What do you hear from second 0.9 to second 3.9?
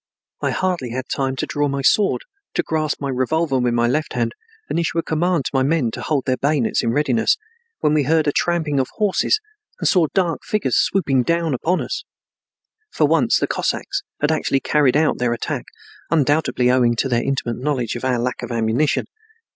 had time to draw my sword, to grasp my revolver with my